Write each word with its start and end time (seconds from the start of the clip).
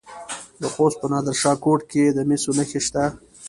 د 0.61 0.63
خوست 0.73 0.97
په 1.01 1.07
نادر 1.13 1.35
شاه 1.41 1.57
کوټ 1.63 1.79
کې 1.91 2.03
د 2.11 2.19
مسو 2.29 2.51
نښې 2.57 2.79
شته. 2.87 3.03